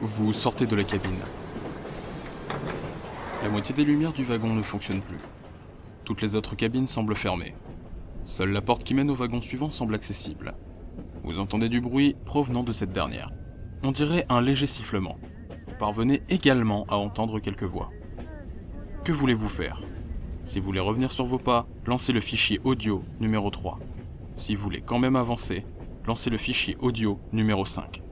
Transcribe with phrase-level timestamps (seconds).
[0.00, 1.18] Vous sortez de la cabine.
[3.42, 5.18] La moitié des lumières du wagon ne fonctionne plus.
[6.04, 7.56] Toutes les autres cabines semblent fermées.
[8.24, 10.54] Seule la porte qui mène au wagon suivant semble accessible.
[11.24, 13.32] Vous entendez du bruit provenant de cette dernière.
[13.82, 15.16] On dirait un léger sifflement.
[15.66, 17.90] Vous parvenez également à entendre quelques voix.
[19.02, 19.82] Que voulez-vous faire?
[20.44, 23.80] Si vous voulez revenir sur vos pas, lancez le fichier audio numéro 3.
[24.36, 25.66] Si vous voulez quand même avancer,
[26.06, 28.02] lancez le fichier audio numéro 5.